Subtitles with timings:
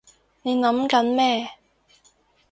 [0.41, 1.47] 你諗緊咩？